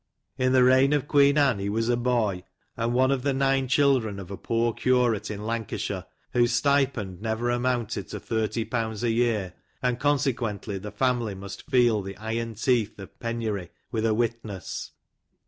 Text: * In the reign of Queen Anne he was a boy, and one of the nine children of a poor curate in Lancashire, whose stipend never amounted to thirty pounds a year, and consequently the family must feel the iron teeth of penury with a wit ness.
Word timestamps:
* 0.29 0.37
In 0.43 0.51
the 0.53 0.63
reign 0.63 0.93
of 0.93 1.07
Queen 1.07 1.37
Anne 1.37 1.59
he 1.59 1.69
was 1.69 1.87
a 1.87 1.95
boy, 1.95 2.43
and 2.75 2.91
one 2.91 3.11
of 3.11 3.21
the 3.21 3.35
nine 3.35 3.67
children 3.67 4.17
of 4.19 4.31
a 4.31 4.35
poor 4.35 4.73
curate 4.73 5.29
in 5.29 5.45
Lancashire, 5.45 6.05
whose 6.33 6.53
stipend 6.53 7.21
never 7.21 7.51
amounted 7.51 8.07
to 8.07 8.19
thirty 8.19 8.65
pounds 8.65 9.03
a 9.03 9.11
year, 9.11 9.53
and 9.79 9.99
consequently 9.99 10.79
the 10.79 10.91
family 10.91 11.35
must 11.35 11.69
feel 11.69 12.01
the 12.01 12.17
iron 12.17 12.55
teeth 12.55 12.97
of 12.97 13.19
penury 13.19 13.69
with 13.91 14.03
a 14.07 14.15
wit 14.15 14.43
ness. 14.43 14.89